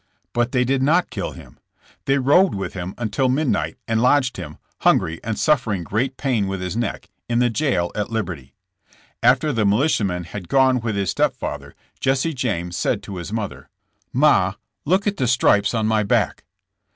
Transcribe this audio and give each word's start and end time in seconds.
But 0.33 0.51
they 0.51 0.63
did 0.65 0.81
not 0.81 1.11
kill 1.11 1.33
him. 1.33 1.59
They 2.05 2.17
rode 2.17 2.55
with 2.55 2.73
him 2.73 2.95
until 2.97 3.29
midnight 3.29 3.77
and 3.87 4.01
lodged 4.01 4.37
him, 4.37 4.57
hungry 4.79 5.19
and 5.23 5.37
suffering 5.37 5.83
great 5.83 6.17
pain 6.17 6.47
with 6.47 6.59
his 6.59 6.75
neck, 6.75 7.11
in 7.29 7.37
the 7.37 7.51
jail 7.51 7.91
at 7.93 8.09
Liberty. 8.09 8.55
After 9.21 9.53
the 9.53 9.63
militiamen 9.63 10.23
had 10.23 10.49
gone 10.49 10.79
with 10.79 10.95
his 10.95 11.11
step 11.11 11.35
father, 11.35 11.75
Jesse 11.99 12.33
James 12.33 12.75
said 12.75 13.03
to 13.03 13.17
his 13.17 13.31
mother: 13.31 13.69
"Ma, 14.11 14.55
look 14.85 15.05
at 15.05 15.17
the 15.17 15.27
stripes 15.27 15.75
on 15.75 15.85
my 15.85 16.01
back.' 16.01 16.45